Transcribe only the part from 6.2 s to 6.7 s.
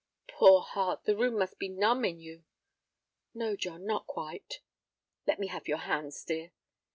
dear."